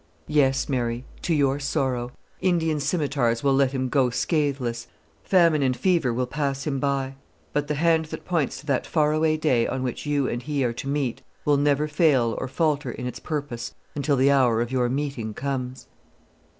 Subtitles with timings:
[0.25, 2.11] Yes, Mary, to your sorrow!
[2.41, 4.87] Indian scimitars will let him go scatheless;
[5.23, 7.13] famine and fever will pass him by;
[7.53, 10.63] but the hand which points to that far away day on which you and he
[10.65, 14.71] are to meet, will never fail or falter in its purpose until the hour of
[14.71, 15.85] your meeting comes.